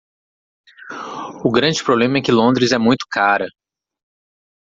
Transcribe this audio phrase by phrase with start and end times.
[1.47, 3.45] O grande problema é que Londres é muito cara.